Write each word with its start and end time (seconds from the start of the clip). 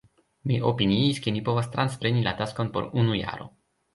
Mi 0.51 0.55
opiniis 0.69 1.19
ke 1.25 1.33
mi 1.35 1.43
povas 1.51 1.69
transpreni 1.77 2.25
la 2.29 2.35
taskon 2.41 2.75
por 2.79 2.91
unu 3.03 3.21
jaro. 3.23 3.49